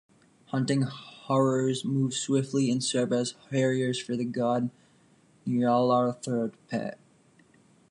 [0.45, 4.71] Hunting Horrors move swiftly and serve as harriers for the god
[5.45, 6.95] Nyarlathotep.